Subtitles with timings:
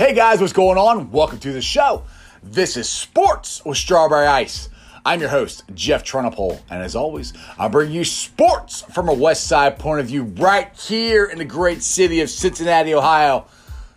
[0.00, 1.10] Hey guys, what's going on?
[1.10, 2.04] Welcome to the show.
[2.42, 4.70] This is Sports with Strawberry Ice.
[5.04, 9.44] I'm your host, Jeff Trunapole, and as always, I bring you sports from a West
[9.44, 13.44] Side point of view right here in the great city of Cincinnati, Ohio,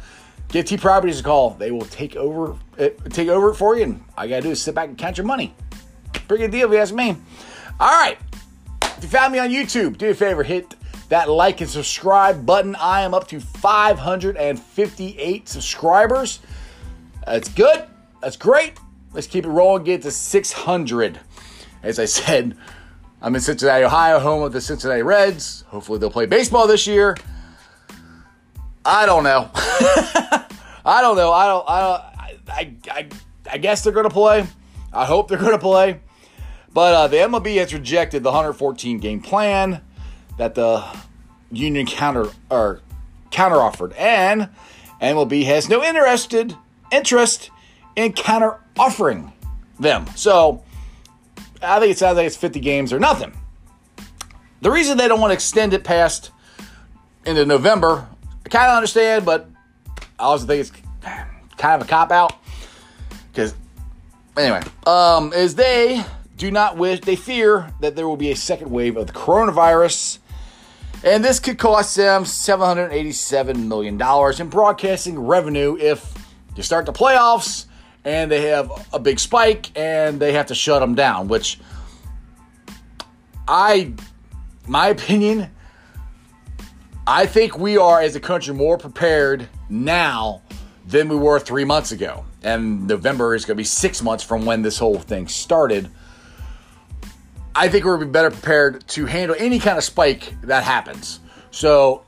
[0.48, 1.50] give T Properties a call.
[1.50, 4.50] They will take over it, take over it for you, and all you gotta do
[4.50, 5.54] is sit back and count your money.
[6.26, 7.16] Pretty good deal, if you ask me.
[7.78, 8.18] All right,
[8.82, 10.74] if you found me on YouTube, do a favor, hit
[11.08, 12.74] that like and subscribe button.
[12.76, 16.40] I am up to 558 subscribers.
[17.24, 17.86] That's good.
[18.20, 18.74] That's great.
[19.12, 19.84] Let's keep it rolling.
[19.84, 21.20] Get to 600.
[21.82, 22.56] As I said,
[23.22, 25.64] I'm in Cincinnati, Ohio, home of the Cincinnati Reds.
[25.68, 27.16] Hopefully, they'll play baseball this year.
[28.84, 29.50] I don't know.
[29.54, 31.32] I don't know.
[31.32, 31.64] I don't.
[31.68, 32.02] I don't.
[32.48, 33.08] I, I,
[33.52, 34.46] I guess they're going to play.
[34.92, 36.00] I hope they're going to play.
[36.72, 39.82] But uh, the MLB has rejected the 114 game plan
[40.38, 40.84] that the
[41.52, 42.80] union counter or
[43.30, 44.48] counter offered, and
[45.00, 46.56] MLB has no interested
[46.90, 47.50] interest
[47.96, 49.32] in counter offering
[49.78, 50.06] them.
[50.16, 50.62] So
[51.62, 53.32] I think it sounds like it's 50 games or nothing.
[54.60, 56.30] The reason they don't want to extend it past
[57.26, 58.08] into November,
[58.44, 59.48] I kind of understand, but
[60.18, 60.72] I also think it's
[61.56, 62.34] kind of a cop out
[63.30, 63.54] because
[64.36, 66.04] anyway, um, is they
[66.36, 70.18] do not wish, they fear that there will be a second wave of the coronavirus.
[71.04, 74.00] And this could cost them $787 million
[74.40, 76.14] in broadcasting revenue if
[76.56, 77.66] you start the playoffs
[78.04, 81.60] and they have a big spike and they have to shut them down, which
[83.46, 83.92] I,
[84.66, 85.50] my opinion,
[87.06, 90.42] I think we are as a country more prepared now
[90.86, 92.24] than we were three months ago.
[92.42, 95.90] And November is going to be six months from when this whole thing started.
[97.58, 101.18] I think to be better prepared to handle any kind of spike that happens.
[101.50, 102.04] So,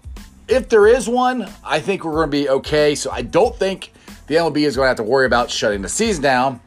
[0.47, 2.95] if there is one, I think we're going to be okay.
[2.95, 3.93] So, I don't think
[4.29, 6.61] the MLB is going to have to worry about shutting the season down.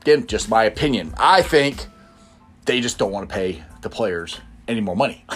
[0.00, 1.12] Again, just my opinion.
[1.18, 1.86] I think
[2.64, 5.22] they just don't want to pay the players any more money.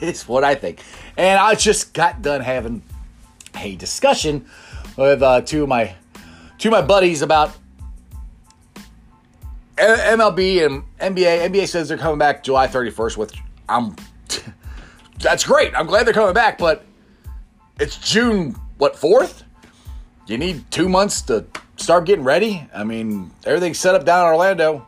[0.00, 0.80] it's what I think.
[1.18, 2.82] And I just got done having
[3.54, 4.46] a discussion
[4.96, 5.94] with uh, two of my
[6.56, 7.54] two of my buddies about
[9.76, 11.48] MLB and NBA.
[11.48, 13.38] NBA says they're coming back July 31st, which
[13.68, 13.96] I'm.
[15.18, 15.74] that's great.
[15.74, 16.84] I'm glad they're coming back, but
[17.80, 19.44] it's June what fourth?
[20.26, 21.46] You need two months to
[21.76, 22.68] start getting ready.
[22.74, 24.86] I mean, everything's set up down in Orlando.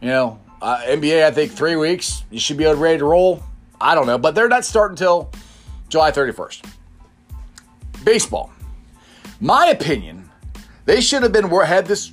[0.00, 1.24] You know, uh, NBA.
[1.24, 2.24] I think three weeks.
[2.30, 3.42] You should be ready to roll.
[3.80, 5.30] I don't know, but they're not starting until
[5.88, 6.64] July 31st.
[8.04, 8.52] Baseball.
[9.40, 10.30] My opinion,
[10.84, 12.12] they should have been had this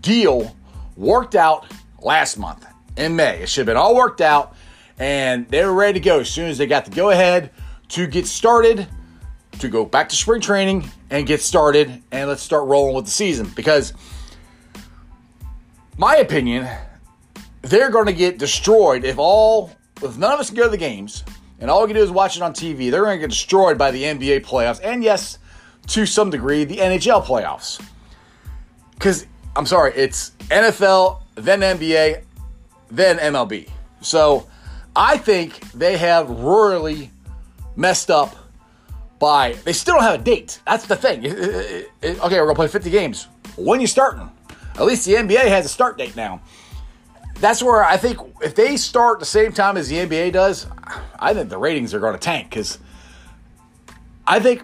[0.00, 0.55] deal
[0.96, 1.66] worked out
[2.00, 3.42] last month in May.
[3.42, 4.54] It should have been all worked out,
[4.98, 7.50] and they were ready to go as soon as they got the go ahead
[7.88, 8.86] to get started,
[9.58, 13.10] to go back to spring training and get started, and let's start rolling with the
[13.10, 13.50] season.
[13.54, 13.92] Because,
[15.98, 16.68] my opinion,
[17.62, 19.70] they're going to get destroyed if all,
[20.02, 21.24] if none of us can go to the games,
[21.60, 22.90] and all we can do is watch it on TV.
[22.90, 25.38] They're going to get destroyed by the NBA playoffs, and yes,
[25.88, 27.82] to some degree, the NHL playoffs.
[28.94, 29.26] Because
[29.56, 32.22] I'm sorry, it's NFL, then NBA,
[32.90, 33.68] then MLB.
[34.00, 34.46] So
[34.94, 37.10] I think they have royally
[37.74, 38.36] messed up
[39.18, 40.60] by they still don't have a date.
[40.66, 41.26] That's the thing.
[41.26, 43.28] Okay, we're gonna play 50 games.
[43.56, 44.30] When you starting?
[44.74, 46.42] At least the NBA has a start date now.
[47.40, 50.66] That's where I think if they start the same time as the NBA does,
[51.18, 52.78] I think the ratings are going to tank because
[54.26, 54.62] I think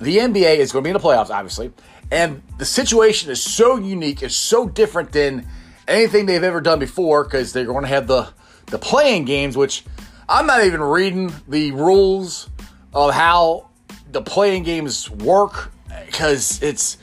[0.00, 1.72] the NBA is going to be in the playoffs, obviously,
[2.12, 5.48] and the situation is so unique, it's so different than
[5.88, 8.28] anything they've ever done before because they're going to have the
[8.66, 9.82] the play-in games, which
[10.28, 12.50] I'm not even reading the rules
[12.92, 13.68] of how
[14.10, 15.72] the play-in games work
[16.04, 16.98] because it's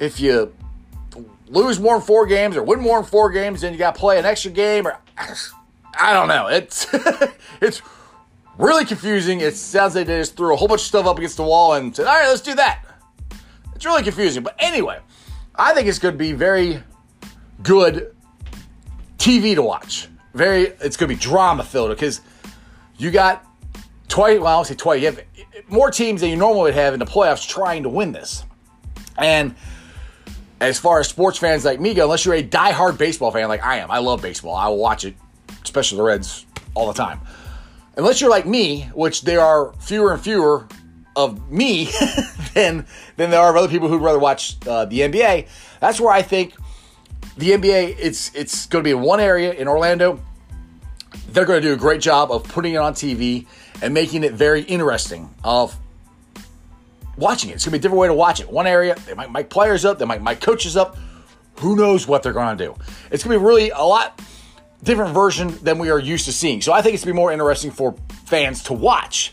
[0.00, 0.52] if you
[1.46, 4.00] lose more than four games or win more than four games, then you got to
[4.00, 4.98] play an extra game or
[5.96, 6.48] I don't know.
[6.48, 6.84] It's
[7.60, 7.80] it's
[8.58, 9.40] really confusing.
[9.40, 11.74] It sounds like they just threw a whole bunch of stuff up against the wall
[11.74, 12.87] and said, "All right, let's do that."
[13.78, 14.42] It's really confusing.
[14.42, 14.98] But anyway,
[15.54, 16.82] I think it's going to be very
[17.62, 18.12] good
[19.18, 20.08] TV to watch.
[20.34, 22.20] Very, it's going to be drama filled because
[22.96, 23.46] you got
[24.08, 24.40] twice.
[24.40, 25.00] Well, I'll say twice.
[25.00, 25.20] You have
[25.68, 28.44] more teams than you normally would have in the playoffs trying to win this,
[29.16, 29.54] and
[30.60, 33.62] as far as sports fans like me go, unless you're a die-hard baseball fan like
[33.62, 34.56] I am, I love baseball.
[34.56, 35.14] I will watch it,
[35.62, 37.20] especially the Reds, all the time.
[37.96, 40.66] Unless you're like me, which there are fewer and fewer
[41.18, 41.90] of me
[42.54, 42.86] than
[43.16, 45.48] than there are other people who'd rather watch uh, the NBA.
[45.80, 46.54] That's where I think
[47.36, 50.20] the NBA it's it's going to be in one area in Orlando.
[51.30, 53.46] They're going to do a great job of putting it on TV
[53.82, 55.76] and making it very interesting of
[57.16, 57.54] watching it.
[57.54, 58.48] It's going to be a different way to watch it.
[58.48, 60.96] One area, they might mic players up, they might mic coaches up.
[61.56, 62.76] Who knows what they're going to do?
[63.10, 64.20] It's going to be really a lot
[64.84, 66.60] different version than we are used to seeing.
[66.62, 69.32] So I think it's going to be more interesting for fans to watch.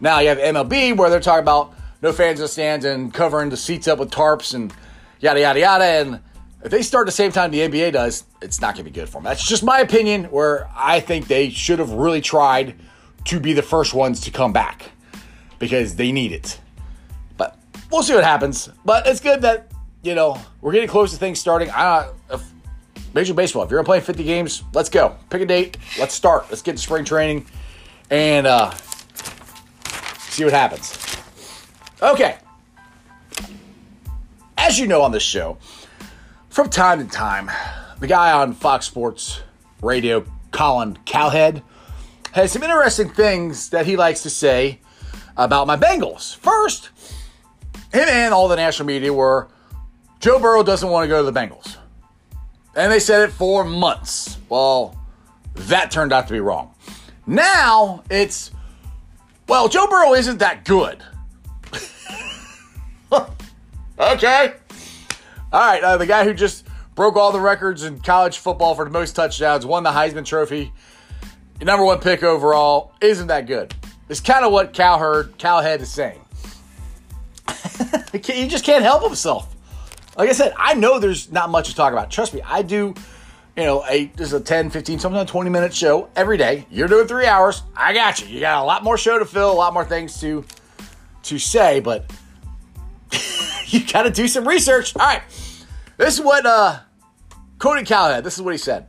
[0.00, 3.48] Now you have MLB where they're talking about no fans in the stands and covering
[3.48, 4.72] the seats up with tarps and
[5.20, 5.84] yada yada yada.
[5.84, 6.20] And
[6.62, 9.08] if they start the same time the NBA does, it's not going to be good
[9.08, 9.24] for them.
[9.24, 10.24] That's just my opinion.
[10.24, 12.74] Where I think they should have really tried
[13.24, 14.90] to be the first ones to come back
[15.58, 16.60] because they need it.
[17.36, 17.58] But
[17.90, 18.68] we'll see what happens.
[18.84, 19.70] But it's good that
[20.02, 21.70] you know we're getting close to things starting.
[21.70, 22.42] I if
[23.14, 23.62] Major Baseball.
[23.62, 25.16] If you're gonna play 50 games, let's go.
[25.30, 25.78] Pick a date.
[25.98, 26.46] Let's start.
[26.50, 27.46] Let's get to spring training
[28.10, 28.70] and uh,
[30.36, 31.16] see what happens.
[32.02, 32.36] Okay.
[34.58, 35.56] As you know on this show,
[36.50, 37.50] from time to time,
[38.00, 39.40] the guy on Fox Sports
[39.80, 41.62] Radio, Colin Cowhead,
[42.32, 44.78] has some interesting things that he likes to say
[45.38, 46.36] about my Bengals.
[46.36, 46.90] First,
[47.92, 49.48] him and all the national media were
[50.20, 51.76] Joe Burrow doesn't want to go to the Bengals.
[52.74, 54.36] And they said it for months.
[54.50, 54.94] Well,
[55.54, 56.74] that turned out to be wrong.
[57.26, 58.50] Now it's,
[59.48, 61.02] well, Joe Burrow isn't that good.
[63.98, 64.54] okay.
[65.52, 68.84] All right, uh, the guy who just broke all the records in college football for
[68.84, 70.72] the most touchdowns, won the Heisman Trophy,
[71.62, 73.74] number one pick overall, isn't that good.
[74.08, 76.20] It's kind of what Cowherd, Cowhead is saying.
[78.12, 79.54] he just can't help himself.
[80.16, 82.10] Like I said, I know there's not much to talk about.
[82.10, 82.94] Trust me, I do,
[83.56, 86.66] you know, a this is a 10, 15, sometimes 20 minute show every day.
[86.70, 87.62] You're doing three hours.
[87.74, 88.28] I got you.
[88.28, 90.44] You got a lot more show to fill, a lot more things to
[91.24, 92.10] to say, but
[93.66, 94.94] you got to do some research.
[94.96, 95.22] All right.
[95.96, 96.80] This is what uh,
[97.58, 98.86] Cody Cowhead, this is what he said.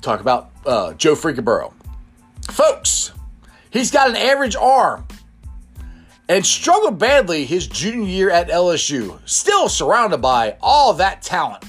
[0.00, 1.72] Talk about uh, Joe Freaking
[2.50, 3.12] Folks,
[3.70, 5.06] he's got an average arm
[6.28, 11.62] and struggled badly his junior year at LSU, still surrounded by all that talent.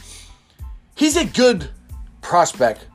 [0.95, 1.69] He's a good
[2.21, 2.87] prospect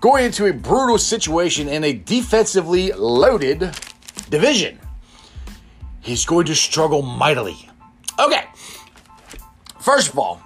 [0.00, 3.74] going into a brutal situation in a defensively loaded
[4.28, 4.78] division.
[6.00, 7.68] He's going to struggle mightily.
[8.18, 8.44] Okay,
[9.80, 10.42] first of all,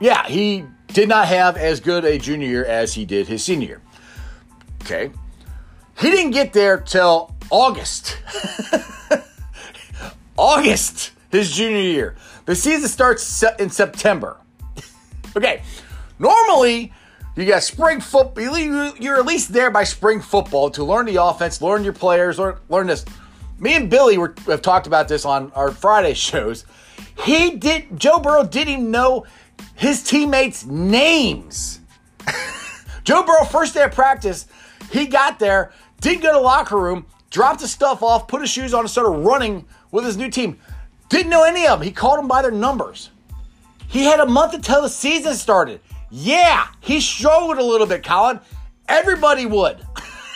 [0.00, 3.66] yeah, he did not have as good a junior year as he did his senior
[3.66, 3.82] year.
[4.82, 5.10] Okay,
[5.98, 8.16] he didn't get there till August.
[10.36, 12.16] August, his junior year.
[12.46, 14.36] The season starts in September.
[15.36, 15.62] okay,
[16.18, 16.92] normally
[17.36, 18.58] you got spring football.
[18.58, 22.58] You're at least there by spring football to learn the offense, learn your players, learn,
[22.68, 23.04] learn this.
[23.58, 26.64] Me and Billy were, have talked about this on our Friday shows.
[27.24, 27.98] He did.
[27.98, 29.26] Joe Burrow didn't know
[29.74, 31.80] his teammates' names.
[33.04, 34.46] Joe Burrow first day of practice,
[34.90, 38.72] he got there, didn't go to locker room, dropped his stuff off, put his shoes
[38.72, 40.58] on, and started running with his new team.
[41.08, 41.86] Didn't know any of them.
[41.86, 43.10] He called them by their numbers.
[43.88, 45.80] He had a month until the season started.
[46.16, 48.38] Yeah, he struggled a little bit, Colin.
[48.88, 49.84] Everybody would.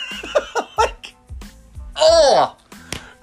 [0.77, 1.13] like,
[1.95, 2.57] oh,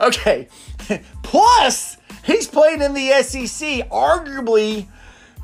[0.01, 0.49] okay.
[1.23, 4.87] Plus, he's playing in the SEC, arguably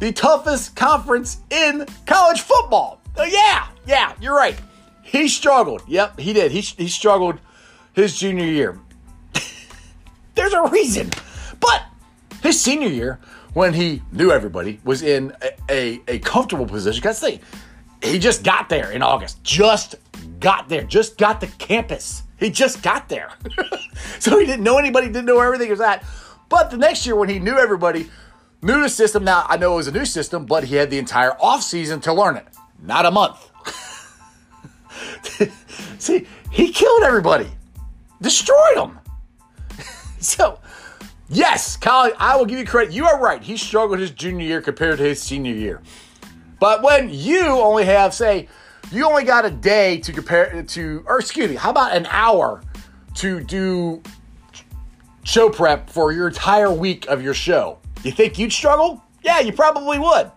[0.00, 3.02] the toughest conference in college football.
[3.18, 4.58] Oh, yeah, yeah, you're right.
[5.02, 5.82] He struggled.
[5.86, 6.50] Yep, he did.
[6.50, 7.38] He, he struggled
[7.92, 8.80] his junior year.
[10.34, 11.10] There's a reason.
[11.60, 11.84] But
[12.42, 13.20] his senior year,
[13.54, 17.00] when he knew everybody, was in a, a, a comfortable position.
[17.00, 17.40] Because see,
[18.02, 19.42] he just got there in August.
[19.44, 19.96] Just
[20.40, 20.84] got there.
[20.84, 22.22] Just got to campus.
[22.38, 23.30] He just got there.
[24.18, 26.04] so he didn't know anybody, didn't know where everything was at.
[26.48, 28.10] But the next year, when he knew everybody,
[28.62, 30.98] knew the system, now I know it was a new system, but he had the
[30.98, 32.46] entire off season to learn it.
[32.82, 33.50] Not a month.
[35.98, 37.48] See, he killed everybody,
[38.20, 38.98] destroyed them.
[40.22, 40.60] So,
[41.32, 42.92] yes, Kyle, I will give you credit.
[42.92, 43.42] You are right.
[43.42, 45.82] He struggled his junior year compared to his senior year.
[46.60, 48.48] But when you only have, say,
[48.92, 52.62] you only got a day to compare to, or excuse me, how about an hour
[53.16, 54.02] to do
[55.24, 57.78] show prep for your entire week of your show?
[58.04, 59.02] You think you'd struggle?
[59.22, 60.30] Yeah, you probably would.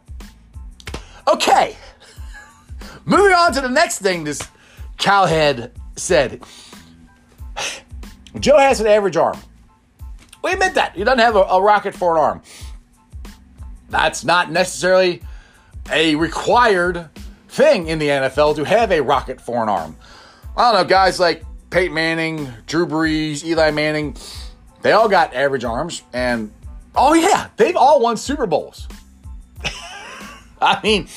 [1.27, 1.75] Okay.
[3.05, 4.47] Moving on to the next thing this
[4.97, 6.43] cowhead said.
[8.39, 9.37] Joe has an average arm.
[10.45, 10.95] We admit that.
[10.95, 12.41] He doesn't have a, a rocket for an arm.
[13.89, 15.23] that's not necessarily
[15.89, 17.09] a required
[17.49, 19.97] thing in the NFL to have a rocket for an arm.
[20.55, 24.15] I don't know, guys like Peyton Manning, Drew Brees, Eli Manning,
[24.83, 26.03] they all got average arms.
[26.13, 26.51] And
[26.93, 28.87] oh, yeah, they've all won Super Bowls.
[30.61, 31.07] I mean,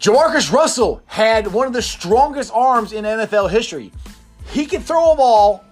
[0.00, 3.92] JaMarcus Russell had one of the strongest arms in NFL history.
[4.48, 5.64] He could throw a ball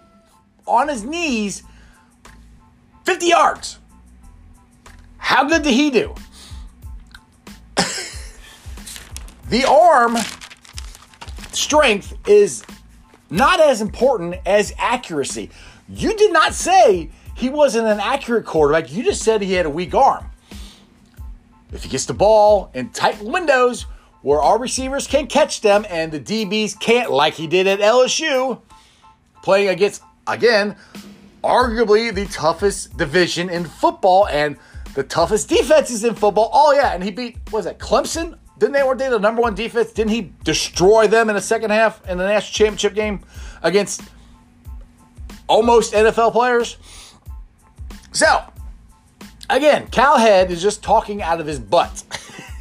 [0.68, 1.64] on his knees
[3.06, 3.78] 50 yards.
[5.16, 6.14] How good did he do?
[9.48, 10.16] the arm
[11.52, 12.64] strength is
[13.30, 15.50] not as important as accuracy.
[15.88, 18.92] You did not say he wasn't an accurate quarterback.
[18.92, 20.26] You just said he had a weak arm.
[21.72, 23.86] If he gets the ball in tight windows
[24.22, 28.60] where our receivers can catch them and the DBs can't, like he did at LSU,
[29.42, 30.76] playing against, again,
[31.46, 34.56] arguably the toughest division in football and
[34.94, 36.50] the toughest defenses in football.
[36.52, 36.92] Oh, yeah.
[36.92, 38.38] And he beat, was that, Clemson?
[38.58, 39.92] Didn't they, weren't they the number one defense?
[39.92, 43.20] Didn't he destroy them in the second half in the national championship game
[43.62, 44.02] against
[45.46, 46.78] almost NFL players?
[48.12, 48.42] So,
[49.50, 52.02] again, Cowhead is just talking out of his butt.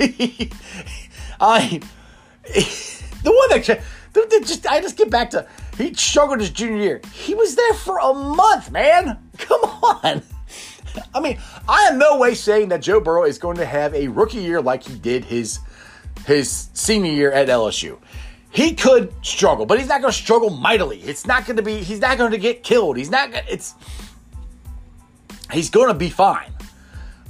[1.39, 1.79] I
[2.53, 3.81] the one that,
[4.13, 7.01] that just I just get back to he struggled his junior year.
[7.13, 9.17] He was there for a month, man.
[9.37, 10.21] Come on.
[11.13, 14.07] I mean, I am no way saying that Joe Burrow is going to have a
[14.07, 15.59] rookie year like he did his
[16.25, 17.97] his senior year at LSU.
[18.49, 20.99] He could struggle, but he's not going to struggle mightily.
[21.01, 21.83] It's not going to be.
[21.83, 22.95] He's not going to get killed.
[22.97, 23.29] He's not.
[23.49, 23.75] It's.
[25.51, 26.51] He's going to be fine.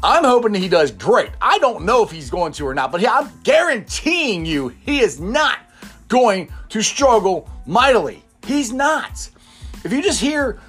[0.03, 1.31] I'm hoping he does great.
[1.41, 5.19] I don't know if he's going to or not, but I'm guaranteeing you he is
[5.19, 5.57] not
[6.07, 8.24] going to struggle mightily.
[8.45, 9.29] He's not.
[9.83, 10.59] If you just hear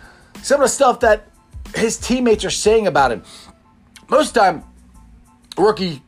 [0.42, 1.28] some of the stuff that
[1.74, 3.22] his teammates are saying about him,
[4.08, 4.64] most of the time,
[5.58, 6.02] rookie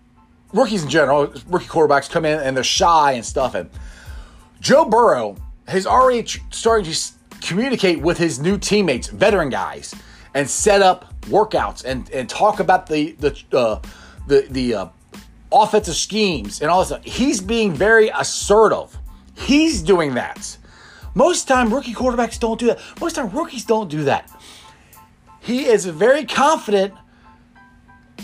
[0.53, 3.55] rookies in general, rookie quarterbacks come in and they're shy and stuff.
[3.55, 3.71] And
[4.61, 9.95] Joe Burrow has already starting to communicate with his new teammates, veteran guys,
[10.35, 13.81] and set up workouts and, and talk about the the uh,
[14.27, 14.89] the the uh,
[15.53, 17.05] offensive schemes and all this stuff.
[17.05, 18.97] He's being very assertive.
[19.35, 20.57] He's doing that.
[21.19, 22.79] Most time, rookie quarterbacks don't do that.
[23.01, 24.31] Most time, rookies don't do that.
[25.41, 26.95] He is very confident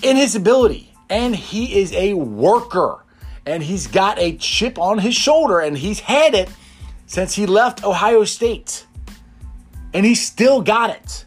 [0.01, 3.05] in his ability, and he is a worker,
[3.47, 6.49] and he's got a chip on his shoulder, and he's had it
[7.07, 8.87] since he left Ohio State,
[9.93, 11.25] and he still got it.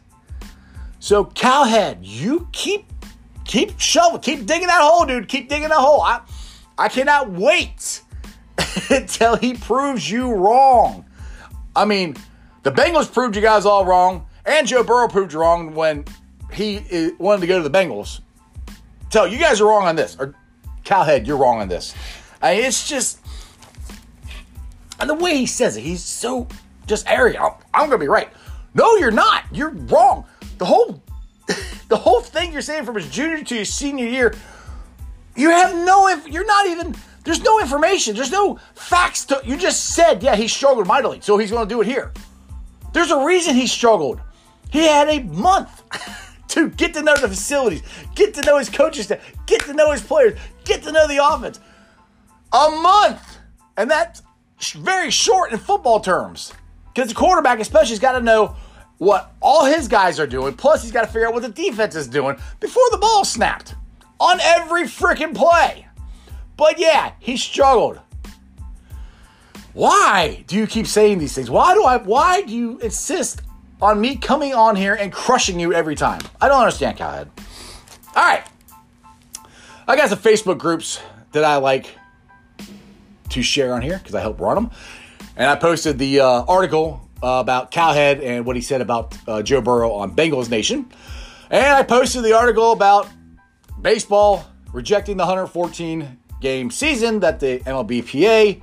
[0.99, 2.85] So, Cowhead, you keep
[3.43, 5.27] keep shoveling, keep digging that hole, dude.
[5.27, 6.01] Keep digging that hole.
[6.01, 6.21] I
[6.77, 8.03] I cannot wait
[8.89, 11.03] until he proves you wrong.
[11.77, 12.17] I mean,
[12.63, 16.05] the Bengals proved you guys all wrong, and Joe Burrow proved you wrong when
[16.51, 18.21] he wanted to go to the Bengals.
[19.11, 20.33] So you guys are wrong on this, or
[20.83, 21.93] Cowhead, you're wrong on this.
[22.41, 23.19] I mean, it's just,
[24.99, 26.47] and the way he says it, he's so
[26.87, 27.43] just arrogant.
[27.43, 28.29] I'm, I'm to be right.
[28.73, 29.43] No, you're not.
[29.51, 30.25] You're wrong.
[30.57, 31.01] The whole,
[31.89, 34.33] the whole thing you're saying from his junior to his senior year,
[35.35, 36.07] you have no.
[36.07, 36.95] If you're not even
[37.27, 38.15] there's no information.
[38.15, 39.41] There's no facts to.
[39.43, 42.13] You just said, yeah, he struggled mightily, so he's going to do it here.
[42.93, 44.21] There's a reason he struggled.
[44.71, 45.83] He had a month
[46.47, 47.83] to get to know the facilities,
[48.15, 49.11] get to know his coaches,
[49.45, 51.59] get to know his players, get to know the offense.
[52.53, 53.39] A month,
[53.75, 54.21] and that's
[54.75, 56.53] very short in football terms.
[56.95, 58.55] Because the quarterback, especially, has got to know
[58.99, 60.53] what all his guys are doing.
[60.53, 63.75] Plus, he's got to figure out what the defense is doing before the ball snapped
[64.17, 65.86] on every freaking play.
[66.57, 67.99] But yeah, he struggled.
[69.73, 71.51] Why do you keep saying these things?
[71.51, 73.43] Why do I why do you insist
[73.79, 76.21] on me coming on here and crushing you every time?
[76.41, 77.29] I don't understand, Cowhead.
[78.15, 78.43] All right.
[79.87, 80.99] I got some Facebook groups
[81.31, 81.95] that I like
[83.29, 84.71] to share on here because I help run them.
[85.35, 89.43] And I posted the uh, article uh, about Cowhead and what he said about uh,
[89.43, 90.91] Joe Burrow on Bengals Nation.
[91.51, 93.07] And I posted the article about
[93.79, 98.61] baseball rejecting the 114 game season that the MLBPA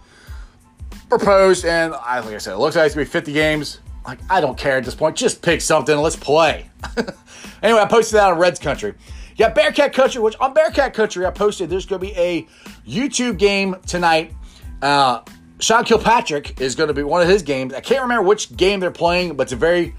[1.09, 1.64] proposed.
[1.64, 3.81] And I, like I said, it looks like it's going to be 50 games.
[4.07, 5.16] Like, I don't care at this point.
[5.16, 5.97] Just pick something.
[5.97, 6.69] Let's play.
[7.62, 8.95] anyway, I posted that on Reds Country.
[9.37, 12.47] Yeah, Bearcat Country, which on Bearcat Country, I posted there's going to be a
[12.87, 14.33] YouTube game tonight.
[14.81, 15.23] Uh,
[15.59, 17.75] Sean Kilpatrick is going to be one of his games.
[17.75, 19.95] I can't remember which game they're playing, but it's a very,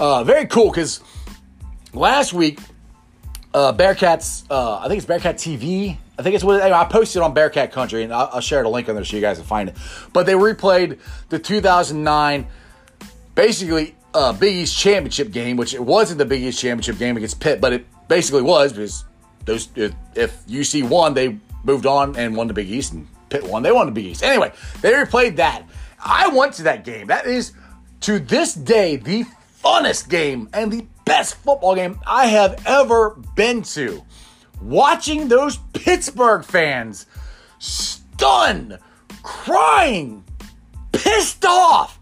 [0.00, 1.00] uh, very cool because
[1.92, 2.58] last week,
[3.54, 7.32] uh, Bearcats, uh, I think it's Bearcat TV I think it's what I posted on
[7.32, 9.68] Bearcat Country, and I'll, I'll share the link on there so you guys can find
[9.68, 9.76] it.
[10.12, 10.98] But they replayed
[11.30, 12.46] the 2009,
[13.34, 17.40] basically uh, Big East championship game, which it wasn't the Big East championship game against
[17.40, 19.04] Pitt, but it basically was because
[19.44, 23.42] those if, if UC won, they moved on and won the Big East, and Pitt
[23.44, 24.22] won, they won the Big East.
[24.22, 25.64] Anyway, they replayed that.
[25.98, 27.06] I went to that game.
[27.06, 27.52] That is
[28.00, 29.24] to this day the
[29.64, 34.02] funnest game and the best football game I have ever been to.
[34.62, 37.06] Watching those Pittsburgh fans
[37.58, 38.78] stunned,
[39.22, 40.24] crying,
[40.92, 41.98] pissed off,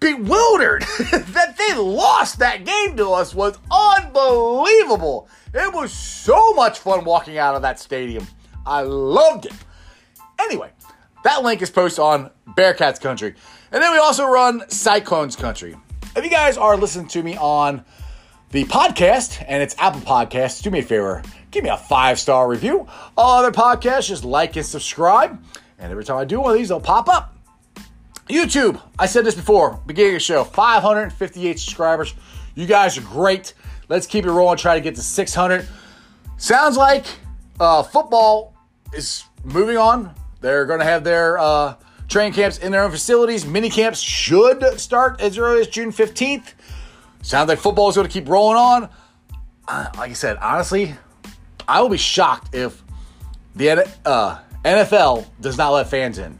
[0.00, 5.28] bewildered that they lost that game to us was unbelievable.
[5.52, 8.26] It was so much fun walking out of that stadium.
[8.64, 9.52] I loved it.
[10.38, 10.70] Anyway,
[11.24, 13.34] that link is posted on Bearcats Country.
[13.72, 15.76] And then we also run Cyclones Country.
[16.16, 17.84] If you guys are listening to me on
[18.50, 22.48] the podcast and it's Apple Podcasts, do me a favor, give me a five star
[22.48, 22.86] review.
[23.16, 25.42] All other podcasts, just like and subscribe.
[25.78, 27.34] And every time I do one of these, they'll pop up.
[28.28, 32.14] YouTube, I said this before, beginning of the show, 558 subscribers.
[32.54, 33.54] You guys are great.
[33.88, 35.66] Let's keep it rolling, try to get to 600.
[36.36, 37.06] Sounds like
[37.58, 38.54] uh, football
[38.92, 40.14] is moving on.
[40.40, 41.76] They're going to have their uh,
[42.08, 43.46] training camps in their own facilities.
[43.46, 46.52] Mini camps should start as early as June 15th.
[47.22, 48.88] Sounds like football is going to keep rolling on.
[49.66, 50.94] Uh, like I said, honestly,
[51.68, 52.82] I will be shocked if
[53.54, 56.38] the uh, NFL does not let fans in.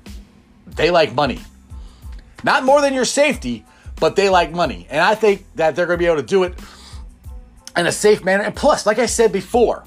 [0.66, 1.40] They like money.
[2.42, 3.64] Not more than your safety,
[4.00, 4.86] but they like money.
[4.90, 6.54] And I think that they're going to be able to do it
[7.76, 8.44] in a safe manner.
[8.44, 9.84] And plus, like I said before,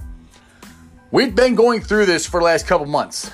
[1.10, 3.32] we've been going through this for the last couple months.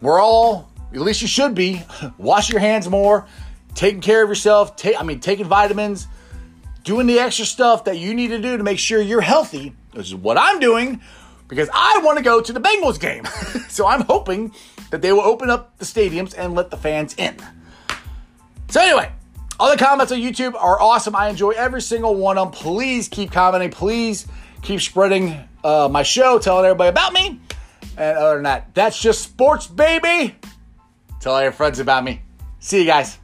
[0.00, 1.82] We're all, at least you should be,
[2.18, 3.26] wash your hands more,
[3.74, 6.08] taking care of yourself, take, I mean, taking vitamins,
[6.84, 9.74] doing the extra stuff that you need to do to make sure you're healthy.
[9.92, 11.00] This is what I'm doing
[11.48, 13.24] because I want to go to the Bengals game.
[13.68, 14.52] so I'm hoping
[14.90, 17.36] that they will open up the stadiums and let the fans in.
[18.68, 19.10] So, anyway,
[19.58, 21.16] all the comments on YouTube are awesome.
[21.16, 22.60] I enjoy every single one of them.
[22.60, 23.70] Please keep commenting.
[23.70, 24.26] Please
[24.62, 27.40] keep spreading uh, my show, telling everybody about me.
[27.96, 30.34] And other than that, that's just sports, baby.
[31.20, 32.22] Tell all your friends about me.
[32.60, 33.19] See you guys.